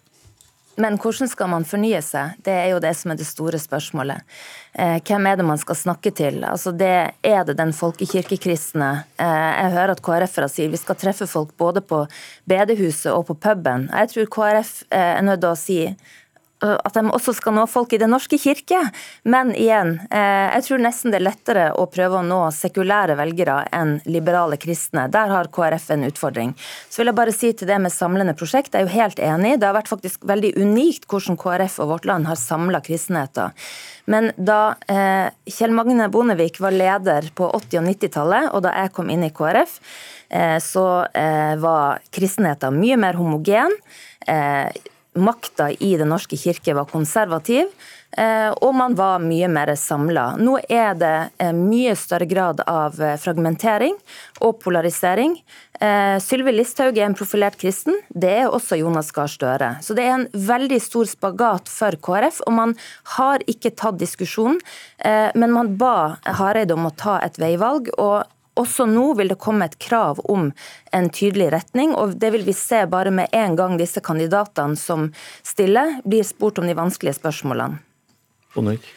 Men 0.75 0.97
hvordan 0.97 1.29
skal 1.29 1.49
man 1.51 1.65
fornye 1.69 1.99
seg? 2.01 2.37
Det 2.41 2.53
er 2.53 2.71
jo 2.71 2.79
det 2.81 2.93
som 2.97 3.13
er 3.13 3.19
det 3.19 3.27
store 3.29 3.59
spørsmålet. 3.61 4.25
Eh, 4.73 4.97
hvem 5.05 5.27
er 5.29 5.37
det 5.37 5.45
man 5.45 5.59
skal 5.61 5.77
snakke 5.77 6.09
til? 6.17 6.39
Altså 6.49 6.73
det, 6.73 7.13
er 7.21 7.43
det 7.45 7.57
den 7.59 7.73
folkekirkekristne? 7.77 8.89
Eh, 9.21 9.51
jeg 9.59 9.75
hører 9.75 9.93
at 9.93 10.01
KrF-ere 10.05 10.49
sier 10.49 10.73
vi 10.73 10.81
skal 10.81 10.97
treffe 10.97 11.29
folk 11.29 11.53
både 11.61 11.83
på 11.85 12.01
bedehuset 12.49 13.11
og 13.13 13.27
på 13.29 13.37
puben. 13.45 13.85
Jeg 13.93 14.13
tror 14.15 14.33
KrF 14.37 14.73
eh, 14.89 15.11
er 15.19 15.25
nødt 15.27 15.43
til 15.45 15.51
å 15.51 15.61
si 15.61 15.79
at 16.63 16.95
de 16.95 17.03
også 17.11 17.33
skal 17.37 17.57
nå 17.57 17.65
folk 17.67 17.93
i 17.93 17.99
Den 18.01 18.13
norske 18.15 18.39
kirke. 18.39 18.79
Men 19.27 19.51
igjen, 19.55 19.97
jeg 20.09 20.63
tror 20.65 20.81
nesten 20.83 21.13
det 21.13 21.19
er 21.19 21.25
lettere 21.27 21.65
å 21.75 21.85
prøve 21.91 22.21
å 22.21 22.25
nå 22.25 22.39
sekulære 22.55 23.17
velgere 23.19 23.59
enn 23.75 23.97
liberale 24.07 24.57
kristne. 24.61 25.09
Der 25.11 25.31
har 25.33 25.51
KrF 25.53 25.89
en 25.93 26.07
utfordring. 26.07 26.53
Så 26.89 27.01
vil 27.01 27.11
jeg 27.11 27.19
bare 27.19 27.35
si 27.35 27.51
til 27.53 27.69
det 27.69 27.79
med 27.83 27.93
samlende 27.93 28.35
prosjekt, 28.39 28.73
jeg 28.73 28.85
er 28.85 28.87
jo 28.87 28.95
helt 28.95 29.19
enig. 29.19 29.57
Det 29.59 29.67
har 29.67 29.75
vært 29.77 29.91
faktisk 29.91 30.23
veldig 30.29 30.53
unikt 30.61 31.07
hvordan 31.11 31.39
KrF 31.39 31.79
og 31.83 31.91
Vårt 31.93 32.07
Land 32.09 32.29
har 32.31 32.39
samla 32.39 32.81
kristenheten. 32.85 33.51
Men 34.11 34.31
da 34.35 34.75
Kjell 35.47 35.75
Magne 35.75 36.09
Bondevik 36.11 36.59
var 36.63 36.75
leder 36.75 37.29
på 37.35 37.47
80- 37.47 37.79
og 37.79 37.85
90-tallet, 37.91 38.49
og 38.51 38.65
da 38.65 38.73
jeg 38.81 38.91
kom 38.95 39.11
inn 39.13 39.23
i 39.23 39.31
KrF, 39.35 39.77
så 40.63 40.87
var 41.61 42.01
kristenheten 42.11 42.79
mye 42.79 42.97
mer 42.99 43.19
homogen. 43.19 43.71
Makta 45.13 45.71
i 45.71 45.95
Den 45.97 46.09
norske 46.09 46.37
kirke 46.37 46.73
var 46.73 46.87
konservativ, 46.89 47.69
eh, 48.17 48.49
og 48.49 48.73
man 48.75 48.95
var 48.97 49.21
mye 49.21 49.47
mer 49.51 49.73
samla. 49.77 50.33
Nå 50.41 50.57
er 50.65 50.95
det 50.97 51.15
eh, 51.37 51.53
mye 51.53 51.93
større 51.97 52.25
grad 52.29 52.63
av 52.65 52.97
eh, 53.01 53.17
fragmentering 53.21 53.97
og 54.41 54.59
polarisering. 54.63 55.37
Sylvi 56.23 56.53
Listhaug 56.53 56.95
er 56.95 57.09
en 57.09 57.15
profilert 57.17 57.57
kristen, 57.59 57.97
det 58.07 58.29
er 58.45 58.53
også 58.55 58.77
Jonas 58.79 59.09
Gahr 59.11 59.27
Støre. 59.27 59.71
Så 59.83 59.91
det 59.97 60.05
er 60.05 60.13
en 60.13 60.27
veldig 60.31 60.77
stor 60.79 61.09
spagat 61.11 61.67
for 61.67 61.97
KrF, 62.05 62.37
og 62.47 62.55
man 62.55 62.75
har 63.17 63.43
ikke 63.51 63.73
tatt 63.75 63.97
diskusjonen. 63.99 64.61
Men 65.35 65.51
man 65.51 65.73
ba 65.81 66.21
Hareide 66.39 66.77
om 66.77 66.87
å 66.87 66.93
ta 66.95 67.17
et 67.25 67.41
veivalg, 67.41 67.91
og 67.97 68.23
også 68.59 68.85
nå 68.89 69.05
vil 69.17 69.31
det 69.33 69.39
komme 69.41 69.65
et 69.65 69.79
krav 69.81 70.21
om 70.29 70.51
en 70.93 71.09
tydelig 71.09 71.49
retning, 71.55 71.95
og 71.97 72.15
det 72.21 72.33
vil 72.35 72.45
vi 72.45 72.55
se 72.57 72.83
bare 72.89 73.13
med 73.13 73.33
en 73.33 73.57
gang 73.59 73.77
disse 73.81 74.03
kandidatene 74.03 74.77
som 74.79 75.09
stiller, 75.45 75.99
blir 76.05 76.25
spurt 76.27 76.61
om 76.61 76.69
de 76.69 76.77
vanskelige 76.77 77.17
spørsmålene. 77.17 77.81
Bondevik. 78.53 78.89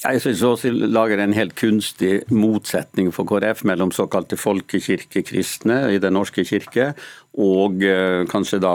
Jeg 0.00 0.20
synes 0.24 0.42
også 0.42 0.70
lager 0.72 1.20
en 1.20 1.34
helt 1.36 1.52
kunstig 1.60 2.22
motsetning 2.32 3.10
for 3.12 3.28
KrF 3.28 3.66
mellom 3.68 3.90
såkalte 3.92 4.38
folkekirkekristne 4.40 5.90
i 5.92 5.98
Den 6.00 6.16
norske 6.16 6.44
kirke 6.48 6.94
og 7.38 7.84
eh, 7.86 8.24
kanskje 8.30 8.58
da 8.62 8.72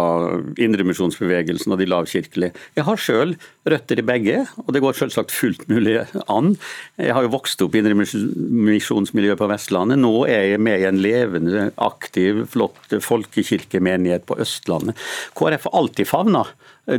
indremisjonsbevegelsen 0.63 1.75
og 1.75 1.81
de 1.81 1.87
lavkirkelige. 1.91 2.55
Jeg 2.77 2.85
har 2.87 3.01
sjøl 3.01 3.35
røtter 3.67 3.99
i 3.99 4.05
begge, 4.05 4.37
og 4.63 4.71
det 4.71 4.81
går 4.83 4.95
selvsagt 4.95 5.33
fullt 5.35 5.65
mulig 5.71 5.97
an. 6.31 6.53
Jeg 7.01 7.15
har 7.17 7.25
jo 7.25 7.33
vokst 7.33 7.61
opp 7.65 7.75
i 7.75 7.81
indremisjonsmiljøet 7.83 9.41
på 9.41 9.49
Vestlandet. 9.51 9.99
Nå 9.99 10.13
er 10.29 10.53
jeg 10.53 10.63
med 10.63 10.85
i 10.85 10.87
en 10.87 11.01
levende, 11.03 11.69
aktiv, 11.75 12.45
flott 12.53 12.95
folkekirkemenighet 13.03 14.27
på 14.29 14.39
Østlandet. 14.39 14.95
KrF 15.35 15.67
har 15.67 15.77
alltid 15.81 16.07
favna 16.07 16.45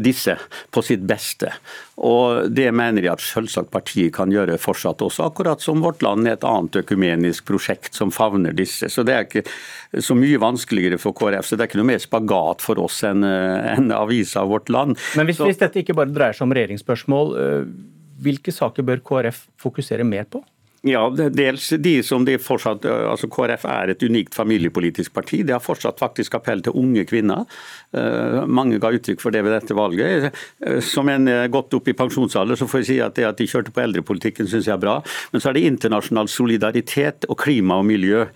disse 0.03 0.35
på 0.71 0.83
sitt 0.83 1.05
beste. 1.07 1.53
Og 2.03 2.51
Det 2.51 2.69
mener 2.75 3.05
jeg 3.05 3.15
at 3.15 3.25
selvsagt 3.25 3.71
partiet 3.71 4.15
kan 4.17 4.33
gjøre 4.33 4.59
fortsatt 4.61 5.03
også, 5.05 5.31
akkurat 5.31 5.63
som 5.63 5.83
Vårt 5.85 6.03
Land 6.03 6.27
er 6.27 6.37
et 6.37 6.47
annet 6.47 6.83
økumenisk 6.83 7.47
prosjekt 7.49 7.95
som 7.95 8.11
favner 8.11 8.53
disse. 8.57 8.91
Så 8.91 9.05
Det 9.07 9.15
er 9.15 9.25
ikke 9.25 9.47
så 10.03 10.15
mye 10.19 10.41
vanskeligere 10.43 10.99
for 10.99 11.15
KrF. 11.17 11.46
Så 11.47 11.57
Det 11.57 11.65
er 11.65 11.71
ikke 11.71 11.81
noe 11.83 11.93
mer 11.95 12.03
spagat 12.03 12.65
for 12.65 12.81
oss 12.83 13.03
enn 13.07 13.25
en 13.25 13.93
avisa 13.95 14.45
Vårt 14.49 14.69
Land. 14.73 14.99
Men 15.17 15.29
hvis, 15.29 15.41
hvis 15.43 15.62
dette 15.62 15.83
ikke 15.83 15.97
bare 15.97 16.12
dreier 16.12 16.37
seg 16.37 16.47
om 16.47 16.57
regjeringsspørsmål, 16.57 17.33
eh, 17.41 17.73
hvilke 18.26 18.55
saker 18.55 18.87
bør 18.87 19.03
KrF 19.05 19.47
fokusere 19.61 20.07
mer 20.09 20.29
på? 20.31 20.43
Ja, 20.87 21.00
dels 21.11 21.65
de 21.83 21.97
som 22.07 22.23
de 22.26 22.37
fortsatt, 22.38 22.85
altså 22.87 23.26
KrF 23.33 23.65
er 23.67 23.91
et 23.91 24.03
unikt 24.07 24.37
familiepolitisk 24.37 25.15
parti. 25.17 25.41
De 25.43 25.55
har 25.57 25.62
fortsatt 25.65 25.99
faktisk 25.99 26.37
appell 26.38 26.62
til 26.62 26.76
unge 26.79 27.03
kvinner. 27.09 27.43
Eh, 27.97 28.45
mange 28.47 28.79
ga 28.83 28.93
uttrykk 28.95 29.25
for 29.25 29.35
det 29.35 29.43
ved 29.43 29.57
dette 29.57 29.75
valget. 29.75 30.29
Eh, 30.62 30.79
som 30.85 31.11
en 31.11 31.26
godt 31.50 31.75
opp 31.75 31.91
i 31.91 31.97
pensjonsalder, 31.97 32.61
så 32.61 32.69
får 32.71 32.85
jeg 32.85 32.91
si 32.91 33.00
at 33.03 33.19
det 33.19 33.26
at 33.26 33.41
de 33.41 33.49
kjørte 33.50 33.75
på 33.75 33.83
eldrepolitikken 33.83 34.47
syns 34.47 34.69
jeg 34.69 34.76
er 34.76 34.85
bra. 34.85 35.00
Men 35.33 35.43
så 35.43 35.50
er 35.50 35.59
det 35.59 35.67
internasjonal 35.73 36.31
solidaritet 36.31 37.26
og 37.26 37.41
klima 37.43 37.81
og 37.81 37.91
miljø. 37.91 38.29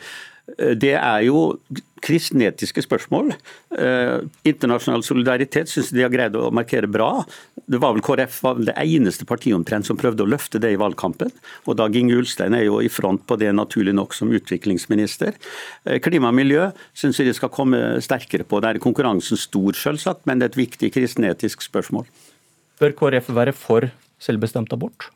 Eh, 0.58 0.74
det 0.78 0.94
er 0.96 1.24
jo 1.26 1.54
kristenetiske 2.00 2.82
spørsmål. 2.86 3.34
Eh, 3.76 4.22
internasjonal 4.48 5.04
solidaritet 5.04 5.68
syns 5.68 5.90
de 5.92 6.04
har 6.04 6.12
greid 6.12 6.36
å 6.38 6.48
markere 6.54 6.88
bra. 6.90 7.24
Det 7.70 7.80
var 7.80 7.92
vel 7.94 8.04
KrF 8.04 8.38
var 8.42 8.62
det 8.64 8.76
eneste 8.80 9.26
partiet 9.28 9.54
omtrent 9.56 9.86
som 9.86 9.98
prøvde 10.00 10.24
å 10.24 10.30
løfte 10.30 10.60
det 10.62 10.72
i 10.74 10.80
valgkampen. 10.80 11.32
Og 11.68 11.76
Dag 11.76 11.96
Inge 11.96 12.16
Ulstein 12.16 12.56
er 12.56 12.64
jo 12.64 12.80
i 12.80 12.88
front 12.88 13.26
på 13.28 13.36
det, 13.40 13.52
naturlig 13.54 13.94
nok, 13.94 14.16
som 14.16 14.32
utviklingsminister. 14.32 15.36
Eh, 15.84 16.00
klima 16.00 16.32
og 16.32 16.38
miljø 16.40 16.70
syns 16.96 17.20
jeg 17.20 17.30
de 17.30 17.36
skal 17.36 17.52
komme 17.52 18.00
sterkere 18.00 18.48
på. 18.48 18.62
Der 18.64 18.80
er 18.80 18.82
konkurransen 18.82 19.38
stor, 19.40 19.76
selvsagt, 19.76 20.24
men 20.26 20.40
det 20.40 20.48
er 20.48 20.54
et 20.54 20.62
viktig 20.64 20.92
kristenetisk 20.96 21.62
spørsmål. 21.68 22.08
Bør 22.80 22.96
KrF 22.96 23.28
være 23.36 23.52
for 23.52 23.90
selvbestemt 24.20 24.72
abort? 24.72 25.10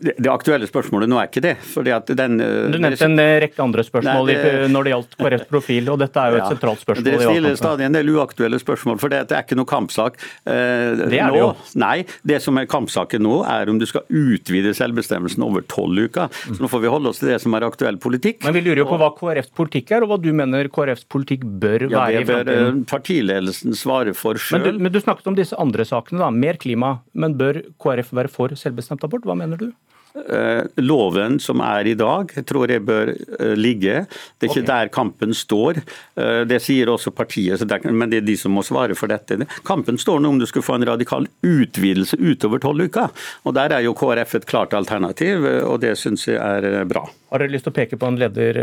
Det 0.00 0.30
aktuelle 0.30 0.66
spørsmålet 0.68 1.10
nå 1.10 1.18
er 1.20 1.28
ikke 1.28 1.42
det. 1.44 1.54
fordi 1.74 1.92
at 1.94 2.10
den... 2.16 2.38
Eh, 2.40 2.70
du 2.72 2.78
nevnte 2.80 3.06
en 3.06 3.18
eh, 3.20 3.34
rekke 3.44 3.62
andre 3.62 3.84
spørsmål 3.86 4.30
Nei, 4.30 4.36
det, 4.36 4.70
når 4.72 4.86
det 4.86 4.92
gjaldt 4.94 5.16
KrFs 5.20 5.48
profil, 5.50 5.90
og 5.92 5.98
dette 6.02 6.22
er 6.22 6.32
jo 6.32 6.38
et 6.38 6.44
ja, 6.44 6.50
sentralt 6.54 6.82
spørsmål. 6.82 7.06
Det 7.08 7.18
stiller 7.20 7.58
stadig 7.60 7.86
en 7.88 7.98
del 7.98 8.12
uaktuelle 8.14 8.60
spørsmål, 8.62 8.98
for 9.02 9.12
det 9.12 9.22
er 9.24 9.44
ikke 9.44 9.58
noe 9.58 9.68
kampsak. 9.68 10.18
Eh, 10.44 10.54
det 11.02 11.20
er 11.20 11.28
nå, 11.28 11.36
det 11.36 11.42
jo. 11.42 11.50
Nei, 11.82 11.96
det 12.28 12.40
som 12.44 12.60
er 12.60 12.68
kampsaken 12.70 13.24
nå, 13.26 13.40
er 13.48 13.72
om 13.72 13.80
du 13.80 13.86
skal 13.88 14.06
utvide 14.08 14.74
selvbestemmelsen 14.76 15.44
over 15.46 15.66
tolv 15.70 16.06
uker. 16.08 16.32
Så 16.48 16.58
nå 16.62 16.70
får 16.72 16.84
vi 16.84 16.92
holde 16.92 17.12
oss 17.12 17.22
til 17.22 17.32
det 17.32 17.40
som 17.44 17.56
er 17.58 17.66
aktuell 17.68 18.00
politikk. 18.02 18.42
Men 18.46 18.56
Vi 18.56 18.64
lurer 18.64 18.82
jo 18.84 18.88
på 18.90 19.00
hva 19.00 19.12
KrFs 19.18 19.52
politikk 19.56 19.94
er, 19.96 20.06
og 20.06 20.12
hva 20.12 20.20
du 20.22 20.30
mener 20.36 20.70
KrFs 20.72 21.06
politikk 21.12 21.44
bør 21.44 21.88
ja, 21.88 21.94
være 21.98 22.22
i 22.22 22.26
framtiden. 22.28 22.48
Det 22.48 22.58
bør 22.62 22.82
partiledelsen 22.92 23.78
svare 23.78 24.16
for 24.16 24.40
sjøl. 24.40 24.62
Men, 24.62 24.82
men, 24.86 24.94
du 24.94 25.00
snakket 25.02 25.30
om 25.30 25.38
disse 25.38 25.58
andre 25.60 25.86
sakene, 25.88 26.22
da. 26.22 26.30
Mer 26.32 26.60
klima. 26.62 26.96
Men 27.12 27.36
bør 27.38 27.62
KrF 27.82 28.12
være 28.16 28.32
for 28.32 28.56
selvbestemt 28.58 29.04
abort? 29.06 29.26
Hva 29.28 29.36
mener 29.38 29.60
du? 29.60 29.70
Eh, 30.12 30.64
loven 30.76 31.38
som 31.40 31.60
er 31.64 31.88
i 31.88 31.94
dag, 31.96 32.28
tror 32.44 32.68
jeg 32.68 32.84
bør 32.84 33.14
eh, 33.14 33.54
ligge. 33.56 34.02
Det 34.36 34.44
er 34.44 34.50
ikke 34.50 34.60
okay. 34.60 34.68
der 34.68 34.90
kampen 34.92 35.32
står. 35.36 35.80
Eh, 36.20 36.42
det 36.48 36.58
sier 36.60 36.92
også 36.92 37.14
partiet, 37.16 37.64
men 37.88 38.12
det 38.12 38.20
er 38.20 38.26
de 38.26 38.36
som 38.36 38.52
må 38.52 38.64
svare 38.66 38.96
for 38.98 39.08
dette. 39.08 39.40
Kampen 39.64 39.96
står 40.00 40.20
nå 40.20 40.34
om 40.34 40.42
du 40.42 40.46
skulle 40.48 40.66
få 40.66 40.76
en 40.76 40.86
radikal 40.90 41.28
utvidelse 41.40 42.20
utover 42.20 42.60
tolv 42.60 42.90
uker. 42.92 43.08
Og 43.48 43.56
Der 43.56 43.72
er 43.72 43.86
jo 43.86 43.96
KrF 43.96 44.36
et 44.36 44.48
klart 44.48 44.76
alternativ, 44.76 45.48
og 45.64 45.80
det 45.80 45.96
syns 46.00 46.28
jeg 46.28 46.36
er 46.36 46.84
bra. 46.88 47.06
Har 47.32 47.40
dere 47.40 47.54
lyst 47.54 47.64
til 47.68 47.72
å 47.72 47.80
peke 47.80 47.96
på 47.96 48.08
en 48.08 48.20
leder, 48.20 48.58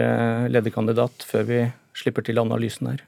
lederkandidat 0.54 1.26
før 1.26 1.50
vi 1.50 1.64
slipper 1.98 2.26
til 2.26 2.42
analysen 2.42 2.94
her? 2.94 3.06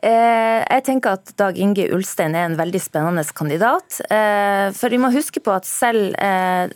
Eh, 0.00 0.60
jeg 0.64 0.84
tenker 0.86 1.18
at 1.18 1.32
Dag 1.40 1.58
Inge 1.60 1.88
Ulstein 1.94 2.36
er 2.36 2.48
en 2.48 2.56
veldig 2.58 2.80
spennende 2.82 3.24
kandidat. 3.36 4.00
Eh, 4.06 4.70
for 4.76 4.92
vi 4.92 5.00
må 5.00 5.10
huske 5.14 5.42
på 5.44 5.52
at 5.54 5.68
selv 5.68 6.14
eh, 6.16 6.72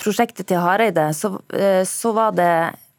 prosjektet 0.00 0.48
til 0.50 0.60
Hareide, 0.62 1.10
så, 1.16 1.36
så 1.88 2.12
var 2.16 2.36
det 2.36 2.52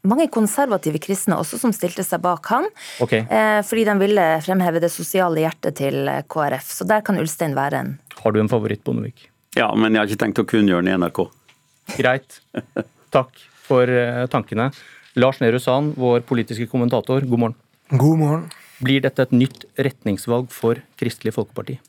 mange 0.09 0.29
konservative 0.31 1.01
kristne 1.03 1.37
også 1.37 1.59
som 1.59 1.73
stilte 1.75 2.05
seg 2.07 2.21
bak 2.23 2.47
han. 2.53 2.69
Okay. 3.03 3.25
Fordi 3.67 3.83
de 3.89 3.95
ville 3.99 4.27
fremheve 4.45 4.79
det 4.79 4.91
sosiale 4.93 5.43
hjertet 5.43 5.75
til 5.81 6.07
KrF. 6.31 6.69
Så 6.79 6.87
der 6.87 7.03
kan 7.05 7.19
Ulstein 7.19 7.57
være 7.57 7.83
en. 7.83 7.91
Har 8.21 8.33
du 8.33 8.39
en 8.39 8.51
favoritt, 8.51 8.83
Bondevik? 8.87 9.27
Ja, 9.57 9.67
men 9.75 9.91
jeg 9.91 10.01
har 10.01 10.07
ikke 10.07 10.23
tenkt 10.23 10.39
å 10.39 10.47
kunngjøre 10.47 10.85
den 10.85 10.93
i 10.93 10.95
NRK. 11.03 11.19
Greit. 11.97 12.39
Takk 13.15 13.43
for 13.67 13.91
tankene. 14.31 14.69
Lars 15.19 15.43
Nehru 15.43 15.59
Sand, 15.59 15.97
vår 15.99 16.23
politiske 16.29 16.69
kommentator, 16.71 17.27
god 17.27 17.43
morgen. 17.43 17.59
God 17.91 18.23
morgen. 18.23 18.47
Blir 18.79 19.03
dette 19.03 19.25
et 19.25 19.35
nytt 19.35 19.65
retningsvalg 19.79 20.51
for 20.55 20.79
Kristelig 20.99 21.35
Folkeparti? 21.35 21.79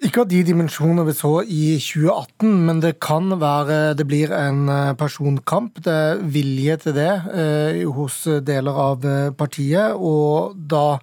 Ikke 0.00 0.22
av 0.22 0.30
de 0.30 0.38
dimensjoner 0.48 1.04
vi 1.04 1.12
så 1.12 1.32
i 1.44 1.74
2018, 1.76 2.54
men 2.64 2.78
det 2.80 2.94
kan 3.04 3.34
være 3.36 3.92
det 3.98 4.06
blir 4.08 4.32
en 4.32 4.62
eh, 4.72 4.94
personkamp. 4.96 5.82
Det 5.84 5.92
er 5.92 6.22
vilje 6.24 6.78
til 6.86 6.96
det 6.96 7.10
eh, 7.36 7.82
hos 7.84 8.22
deler 8.46 8.80
av 8.86 9.04
eh, 9.04 9.28
partiet, 9.36 9.92
og 9.92 10.56
da 10.56 11.02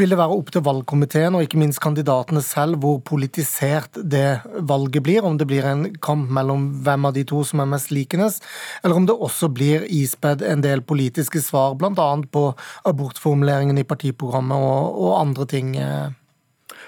vil 0.00 0.12
det 0.12 0.18
være 0.18 0.36
opp 0.36 0.52
til 0.54 0.64
valgkomiteen 0.64 1.36
og 1.36 1.44
ikke 1.44 1.60
minst 1.60 1.80
kandidatene 1.82 2.42
selv 2.44 2.80
hvor 2.82 3.00
politisert 3.04 3.98
det 3.98 4.40
valget 4.68 5.04
blir. 5.04 5.26
Om 5.26 5.36
det 5.40 5.48
blir 5.50 5.66
en 5.68 5.84
kamp 6.02 6.30
mellom 6.32 6.68
hvem 6.84 7.08
av 7.08 7.16
de 7.16 7.24
to 7.28 7.42
som 7.48 7.62
er 7.64 7.70
mest 7.74 7.92
likenes? 7.92 8.40
eller 8.82 8.96
om 8.96 9.06
det 9.06 9.14
også 9.14 9.48
blir 9.52 9.84
ispedd 9.90 10.42
en 10.46 10.62
del 10.64 10.82
politiske 10.82 11.40
svar, 11.44 11.74
bl.a. 11.78 12.08
på 12.32 12.44
abortformuleringen 12.88 13.78
i 13.78 13.86
partiprogrammet 13.86 14.58
og, 14.58 14.98
og 15.04 15.20
andre 15.20 15.46
ting 15.46 15.76
eh, 15.76 16.10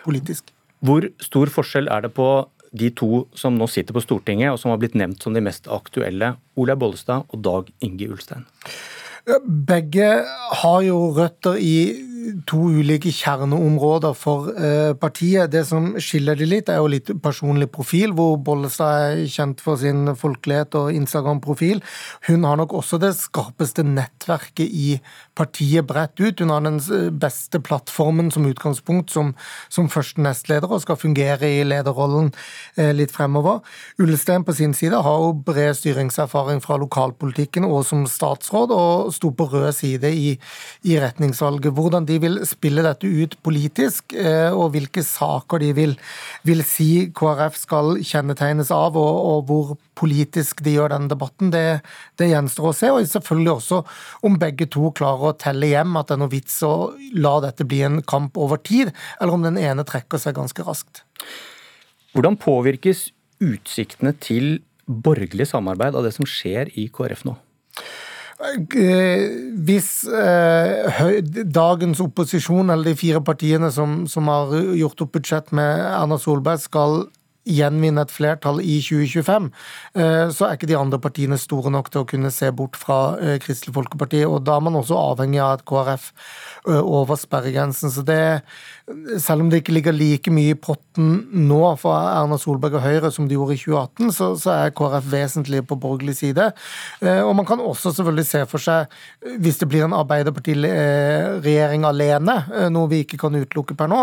politisk. 0.04 0.50
Hvor 0.84 1.06
stor 1.22 1.52
forskjell 1.52 1.88
er 1.92 2.04
det 2.04 2.12
på 2.16 2.28
de 2.74 2.90
to 2.98 3.24
som 3.38 3.54
nå 3.56 3.68
sitter 3.70 3.94
på 3.94 4.02
Stortinget, 4.02 4.52
og 4.52 4.58
som 4.60 4.72
har 4.72 4.80
blitt 4.82 4.96
nevnt 4.98 5.22
som 5.22 5.36
de 5.36 5.42
mest 5.44 5.68
aktuelle, 5.70 6.34
Olaug 6.58 6.82
Bollestad 6.82 7.30
og 7.30 7.44
Dag 7.44 7.70
Inge 7.86 8.10
Ulstein? 8.10 8.48
Begge 9.46 10.08
har 10.60 10.80
jo 10.84 10.98
røtter 11.16 11.56
i 11.56 11.76
to 12.48 12.58
ulike 12.78 13.12
kjerneområder 13.14 14.14
for 14.18 14.50
eh, 14.54 14.92
partiet. 14.98 15.50
Det 15.52 15.64
som 15.68 15.92
skiller 16.02 16.38
de 16.38 16.48
litt, 16.48 16.70
er 16.72 16.80
jo 16.80 16.90
litt 16.90 17.10
personlig 17.22 17.70
profil, 17.74 18.14
hvor 18.16 18.36
Bollestad 18.44 19.14
er 19.14 19.22
kjent 19.30 19.62
for 19.64 19.80
sin 19.80 20.08
folkelighet 20.18 20.76
og 20.78 20.92
Instagram-profil. 20.94 21.82
Hun 22.28 22.46
har 22.48 22.58
nok 22.60 22.74
også 22.80 22.98
det 23.02 23.14
skarpeste 23.18 23.84
nettverket 23.86 24.68
i 24.68 24.98
partiet 25.36 25.86
bredt 25.88 26.20
ut. 26.22 26.40
Hun 26.40 26.52
har 26.54 26.64
den 26.64 26.80
beste 27.20 27.60
plattformen 27.64 28.30
som 28.34 28.46
utgangspunkt 28.48 29.12
som, 29.14 29.34
som 29.72 29.90
første 29.92 30.22
nestleder, 30.24 30.70
og 30.70 30.84
skal 30.84 31.00
fungere 31.00 31.50
i 31.58 31.64
lederrollen 31.66 32.32
eh, 32.76 32.92
litt 32.96 33.14
fremover. 33.14 33.60
Ullestein 34.02 34.46
på 34.46 34.56
sin 34.56 34.74
side 34.76 35.02
har 35.04 35.20
jo 35.26 35.34
bred 35.46 35.74
styringserfaring 35.78 36.62
fra 36.64 36.78
lokalpolitikken 36.80 37.66
og 37.68 37.84
som 37.88 38.06
statsråd, 38.10 38.74
og 38.74 39.12
sto 39.14 39.32
på 39.34 39.48
rød 39.52 39.72
side 39.76 40.10
i, 40.14 40.34
i 40.88 40.98
retningsvalget. 41.02 41.72
Hvordan 41.74 42.06
de 42.08 42.13
de 42.14 42.20
vil 42.22 42.40
spille 42.48 42.84
dette 42.84 43.08
ut 43.08 43.34
politisk, 43.44 44.14
eh, 44.14 44.50
og 44.54 44.72
hvilke 44.74 45.02
saker 45.04 45.62
de 45.62 45.70
vil, 45.76 45.94
vil 46.46 46.62
si 46.66 47.08
KrF 47.14 47.58
skal 47.58 47.98
kjennetegnes 48.04 48.70
av, 48.74 48.98
og, 48.98 49.16
og, 49.30 49.40
hvor 49.48 49.72
politisk 49.98 50.62
de 50.66 50.76
gjør 50.76 50.94
denne 50.94 51.10
debatten, 51.10 51.50
det, 51.54 51.82
det, 52.20 52.30
gjenstår 52.32 52.70
å 52.70 52.74
se. 52.76 52.92
Og 52.94 53.08
selvfølgelig 53.10 53.52
også 53.54 53.80
om 54.26 54.38
begge 54.40 54.68
to 54.72 54.90
klarer 54.96 55.32
å 55.32 55.38
telle 55.40 55.70
hjem 55.72 55.98
at 56.00 56.10
det 56.10 56.16
er 56.16 56.22
noe 56.24 56.34
vits 56.34 56.60
å 56.66 56.74
la 57.14 57.34
dette 57.44 57.66
bli 57.68 57.82
en 57.86 58.00
kamp 58.06 58.38
over 58.40 58.62
tid, 58.62 58.94
eller 59.18 59.38
om 59.38 59.46
den 59.46 59.60
ene 59.60 59.86
trekker 59.88 60.22
seg 60.22 60.38
ganske 60.38 60.66
raskt. 60.66 61.04
Hvordan 62.14 62.38
påvirkes 62.38 63.08
utsiktene 63.42 64.14
til 64.22 64.60
borgerlig 64.86 65.48
samarbeid 65.50 65.96
av 65.96 66.04
det 66.06 66.14
som 66.14 66.28
skjer 66.28 66.70
i 66.78 66.86
KrF 66.94 67.24
nå? 67.26 67.38
Eh, 68.42 69.24
hvis 69.66 69.90
eh, 70.10 71.20
dagens 71.54 72.00
opposisjon, 72.02 72.70
eller 72.70 72.90
de 72.90 72.98
fire 72.98 73.22
partiene 73.24 73.70
som, 73.72 74.02
som 74.10 74.30
har 74.30 74.54
gjort 74.74 75.06
opp 75.06 75.12
budsjett 75.18 75.52
med 75.54 75.84
Erna 75.86 76.18
Solberg, 76.18 76.62
skal 76.64 77.04
gjenvinne 77.44 78.02
et 78.04 78.12
flertall 78.12 78.60
i 78.64 78.80
2025, 78.84 79.50
så 79.94 80.46
er 80.46 80.56
ikke 80.56 80.68
de 80.70 80.78
andre 80.78 80.98
partiene 81.02 81.38
store 81.40 81.70
nok 81.72 81.90
til 81.92 82.00
å 82.02 82.08
kunne 82.08 82.30
se 82.32 82.48
bort 82.56 82.76
fra 82.80 83.16
Kristelig 83.44 83.74
Folkeparti. 83.76 84.24
Og 84.28 84.42
da 84.46 84.56
er 84.56 84.64
man 84.64 84.78
også 84.80 84.96
avhengig 84.96 85.40
av 85.44 85.58
at 85.58 85.64
KrF 85.68 86.10
over 86.80 87.18
sperregrensen. 87.20 87.92
Så 87.92 88.04
det, 88.06 88.40
selv 89.20 89.44
om 89.44 89.50
det 89.52 89.60
ikke 89.60 89.76
ligger 89.76 89.92
like 89.96 90.32
mye 90.32 90.54
i 90.54 90.58
potten 90.58 91.26
nå 91.44 91.60
for 91.80 91.92
Erna 91.96 92.38
Solberg 92.40 92.78
og 92.78 92.84
Høyre 92.86 93.10
som 93.12 93.28
de 93.28 93.36
gjorde 93.36 93.58
i 93.58 93.60
2018, 93.60 94.14
så, 94.16 94.30
så 94.40 94.54
er 94.54 94.74
KrF 94.76 95.10
vesentlig 95.12 95.60
på 95.68 95.78
borgerlig 95.80 96.16
side. 96.20 96.48
Og 97.04 97.34
man 97.36 97.48
kan 97.48 97.60
også 97.60 97.92
selvfølgelig 97.92 98.28
se 98.30 98.44
for 98.48 98.64
seg, 98.64 98.88
hvis 99.44 99.60
det 99.60 99.68
blir 99.68 99.84
en 99.84 99.96
Arbeiderparti-regjering 100.00 101.84
alene, 101.88 102.40
noe 102.72 102.90
vi 102.92 103.04
ikke 103.04 103.20
kan 103.20 103.36
utelukke 103.36 103.76
per 103.78 103.92
nå, 103.92 104.00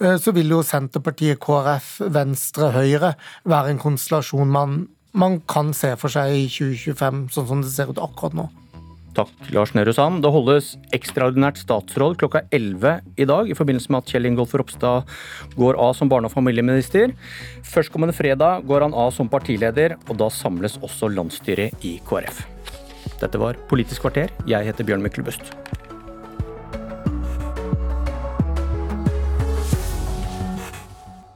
så 0.00 0.34
vil 0.34 0.50
jo 0.56 0.62
Senterpartiet, 0.66 1.38
KrF, 1.42 2.00
Venstre, 2.10 2.72
Høyre 2.80 3.14
være 3.48 3.74
en 3.74 3.82
konstellasjon 3.82 4.50
man, 4.50 4.80
man 5.12 5.40
kan 5.50 5.74
se 5.76 5.92
for 6.00 6.12
seg 6.12 6.34
i 6.36 6.48
2025, 6.48 7.28
sånn 7.34 7.48
som 7.52 7.62
det 7.64 7.72
ser 7.74 7.92
ut 7.92 8.02
akkurat 8.02 8.36
nå. 8.38 8.48
Takk, 9.16 9.32
Lars 9.50 9.72
Nehru 9.74 9.90
Sand. 9.94 10.20
Det 10.22 10.30
holdes 10.30 10.76
ekstraordinært 10.94 11.58
statsråd 11.58 12.14
klokka 12.20 12.44
11 12.54 13.00
i 13.18 13.26
dag 13.26 13.50
i 13.50 13.56
forbindelse 13.58 13.90
med 13.90 14.04
at 14.04 14.12
Kjell 14.12 14.28
Ingolf 14.30 14.54
Ropstad 14.54 15.08
går 15.56 15.78
av 15.82 15.96
som 15.98 16.08
barne- 16.10 16.30
og 16.30 16.34
familieminister. 16.36 17.10
Førstkommende 17.66 18.14
fredag 18.14 18.62
går 18.70 18.86
han 18.86 18.94
av 18.94 19.10
som 19.16 19.28
partileder, 19.28 19.96
og 20.06 20.22
da 20.22 20.30
samles 20.30 20.78
også 20.78 21.10
landsstyret 21.10 21.74
i 21.82 21.96
KrF. 22.06 22.44
Dette 23.20 23.42
var 23.42 23.58
Politisk 23.68 24.06
kvarter. 24.06 24.30
Jeg 24.46 24.70
heter 24.70 24.86
Bjørn 24.86 25.02
Myklebust. 25.02 25.50